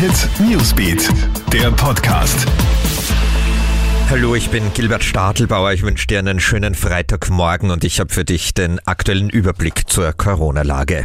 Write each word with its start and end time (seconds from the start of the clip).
Hit 0.00 0.30
Newsbeat, 0.40 1.10
der 1.52 1.70
Podcast. 1.72 2.46
Hallo, 4.08 4.34
ich 4.34 4.48
bin 4.48 4.72
Gilbert 4.72 5.04
Stadelbauer. 5.04 5.74
Ich 5.74 5.82
wünsche 5.82 6.06
dir 6.06 6.20
einen 6.20 6.40
schönen 6.40 6.74
Freitagmorgen 6.74 7.70
und 7.70 7.84
ich 7.84 8.00
habe 8.00 8.10
für 8.10 8.24
dich 8.24 8.54
den 8.54 8.78
aktuellen 8.86 9.28
Überblick 9.28 9.90
zur 9.90 10.14
Corona-Lage. 10.14 11.04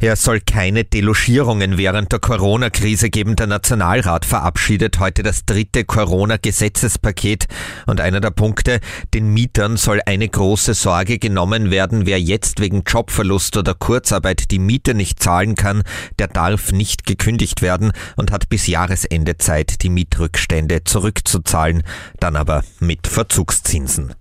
Ja, 0.00 0.12
es 0.12 0.22
soll 0.22 0.38
keine 0.40 0.84
Delogierungen 0.84 1.76
während 1.76 2.12
der 2.12 2.20
Corona-Krise 2.20 3.10
geben. 3.10 3.34
Der 3.34 3.48
Nationalrat 3.48 4.24
verabschiedet 4.24 5.00
heute 5.00 5.24
das 5.24 5.44
dritte 5.44 5.84
Corona-Gesetzespaket. 5.84 7.46
Und 7.84 8.00
einer 8.00 8.20
der 8.20 8.30
Punkte, 8.30 8.78
den 9.12 9.34
Mietern 9.34 9.76
soll 9.76 10.00
eine 10.06 10.28
große 10.28 10.74
Sorge 10.74 11.18
genommen 11.18 11.72
werden. 11.72 12.06
Wer 12.06 12.20
jetzt 12.20 12.60
wegen 12.60 12.84
Jobverlust 12.86 13.56
oder 13.56 13.74
Kurzarbeit 13.74 14.52
die 14.52 14.60
Miete 14.60 14.94
nicht 14.94 15.20
zahlen 15.20 15.56
kann, 15.56 15.82
der 16.20 16.28
darf 16.28 16.70
nicht 16.70 17.04
gekündigt 17.04 17.60
werden 17.60 17.90
und 18.14 18.30
hat 18.30 18.48
bis 18.48 18.68
Jahresende 18.68 19.36
Zeit, 19.38 19.82
die 19.82 19.90
Mietrückstände 19.90 20.84
zurückzuzahlen. 20.84 21.82
Dann 22.20 22.36
aber 22.36 22.62
mit 22.78 23.08
Verzugszinsen. 23.08 24.14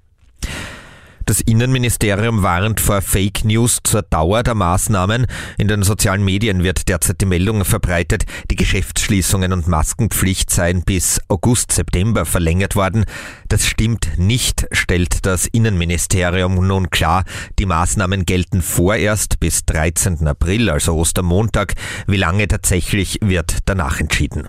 Das 1.28 1.42
Innenministerium 1.42 2.42
warnt 2.42 2.80
vor 2.80 3.02
Fake 3.02 3.44
News 3.44 3.80
zur 3.84 4.02
Dauer 4.02 4.44
der 4.44 4.56
Maßnahmen. 4.56 5.28
In 5.58 5.68
den 5.68 5.84
sozialen 5.84 6.24
Medien 6.24 6.64
wird 6.64 6.88
derzeit 6.88 7.20
die 7.20 7.26
Meldung 7.26 7.66
verbreitet, 7.66 8.24
die 8.50 8.56
Geschäftsschließungen 8.56 9.52
und 9.52 9.68
Maskenpflicht 9.68 10.50
seien 10.50 10.84
bis 10.84 11.20
August, 11.28 11.74
September 11.74 12.24
verlängert 12.24 12.78
worden. 12.78 13.04
Das 13.50 13.66
stimmt 13.66 14.18
nicht, 14.18 14.68
stellt 14.72 15.26
das 15.26 15.48
Innenministerium 15.48 16.66
nun 16.66 16.92
klar. 16.92 17.26
Die 17.60 17.66
Maßnahmen 17.66 18.24
gelten 18.26 18.62
vorerst 18.62 19.42
bis 19.42 19.66
13. 19.66 20.26
April, 20.30 20.70
also 20.70 20.96
Ostermontag. 20.96 21.74
Wie 22.08 22.16
lange 22.16 22.48
tatsächlich 22.48 23.20
wird 23.22 23.58
danach 23.66 24.00
entschieden. 24.00 24.48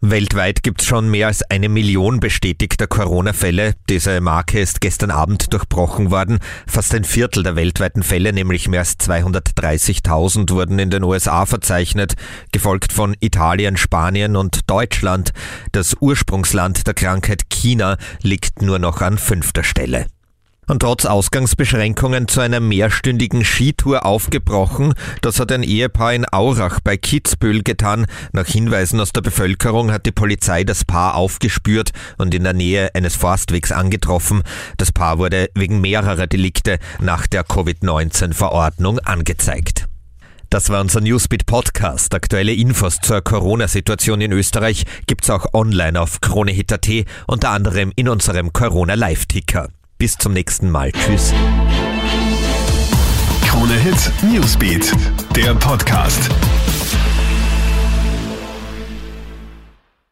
Weltweit 0.00 0.62
gibt 0.62 0.80
es 0.80 0.86
schon 0.86 1.10
mehr 1.10 1.26
als 1.26 1.42
eine 1.50 1.68
Million 1.68 2.20
bestätigter 2.20 2.86
Corona-Fälle. 2.86 3.74
Diese 3.88 4.20
Marke 4.20 4.60
ist 4.60 4.80
gestern 4.80 5.10
Abend 5.10 5.52
durchbrochen 5.52 6.12
worden. 6.12 6.38
Fast 6.68 6.94
ein 6.94 7.02
Viertel 7.02 7.42
der 7.42 7.56
weltweiten 7.56 8.04
Fälle, 8.04 8.32
nämlich 8.32 8.68
mehr 8.68 8.80
als 8.80 8.96
230.000, 9.00 10.50
wurden 10.52 10.78
in 10.78 10.90
den 10.90 11.02
USA 11.02 11.46
verzeichnet, 11.46 12.14
gefolgt 12.52 12.92
von 12.92 13.16
Italien, 13.18 13.76
Spanien 13.76 14.36
und 14.36 14.70
Deutschland. 14.70 15.32
Das 15.72 15.96
Ursprungsland 15.98 16.86
der 16.86 16.94
Krankheit 16.94 17.50
China 17.50 17.96
liegt 18.22 18.62
nur 18.62 18.78
noch 18.78 19.00
an 19.00 19.18
fünfter 19.18 19.64
Stelle 19.64 20.06
und 20.68 20.80
trotz 20.80 21.06
Ausgangsbeschränkungen 21.06 22.28
zu 22.28 22.40
einer 22.40 22.60
mehrstündigen 22.60 23.44
Skitour 23.44 24.06
aufgebrochen. 24.06 24.94
Das 25.22 25.40
hat 25.40 25.50
ein 25.50 25.62
Ehepaar 25.62 26.14
in 26.14 26.26
Aurach 26.30 26.80
bei 26.80 26.96
Kitzbühel 26.96 27.62
getan. 27.62 28.06
Nach 28.32 28.46
Hinweisen 28.46 29.00
aus 29.00 29.12
der 29.12 29.22
Bevölkerung 29.22 29.90
hat 29.90 30.06
die 30.06 30.12
Polizei 30.12 30.64
das 30.64 30.84
Paar 30.84 31.16
aufgespürt 31.16 31.90
und 32.18 32.34
in 32.34 32.44
der 32.44 32.52
Nähe 32.52 32.94
eines 32.94 33.16
Forstwegs 33.16 33.72
angetroffen. 33.72 34.42
Das 34.76 34.92
Paar 34.92 35.18
wurde 35.18 35.50
wegen 35.54 35.80
mehrerer 35.80 36.26
Delikte 36.26 36.78
nach 37.00 37.26
der 37.26 37.44
Covid-19-Verordnung 37.44 38.98
angezeigt. 39.00 39.88
Das 40.50 40.70
war 40.70 40.80
unser 40.80 41.02
Newsbeat 41.02 41.44
Podcast. 41.44 42.14
Aktuelle 42.14 42.54
Infos 42.54 43.00
zur 43.02 43.20
Corona-Situation 43.20 44.22
in 44.22 44.32
Österreich 44.32 44.84
gibt's 45.06 45.28
auch 45.28 45.52
online 45.52 46.00
auf 46.00 46.22
KroneHit.at, 46.22 46.88
unter 47.26 47.50
anderem 47.50 47.92
in 47.96 48.08
unserem 48.08 48.54
Corona 48.54 48.94
Live-Ticker. 48.94 49.68
Bis 49.98 50.16
zum 50.16 50.32
nächsten 50.32 50.70
Mal. 50.70 50.92
Tschüss. 50.92 51.34
Krone 53.44 53.74
Hit 53.74 54.12
Newsbeat, 54.22 54.92
der 55.34 55.54
Podcast. 55.56 56.30